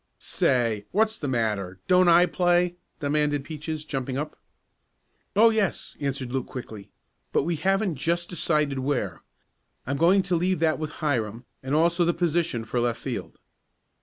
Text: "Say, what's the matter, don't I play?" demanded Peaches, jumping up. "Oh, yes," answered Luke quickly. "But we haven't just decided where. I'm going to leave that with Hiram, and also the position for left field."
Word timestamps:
"Say, 0.17 0.87
what's 0.89 1.15
the 1.19 1.27
matter, 1.27 1.79
don't 1.87 2.07
I 2.07 2.25
play?" 2.25 2.75
demanded 2.99 3.43
Peaches, 3.43 3.85
jumping 3.85 4.17
up. 4.17 4.35
"Oh, 5.35 5.51
yes," 5.51 5.95
answered 5.99 6.31
Luke 6.33 6.47
quickly. 6.47 6.89
"But 7.31 7.43
we 7.43 7.55
haven't 7.55 7.97
just 7.97 8.27
decided 8.27 8.79
where. 8.79 9.21
I'm 9.85 9.97
going 9.97 10.23
to 10.23 10.35
leave 10.35 10.57
that 10.59 10.79
with 10.79 10.89
Hiram, 11.05 11.45
and 11.61 11.75
also 11.75 12.03
the 12.03 12.15
position 12.15 12.65
for 12.65 12.79
left 12.79 12.99
field." 12.99 13.37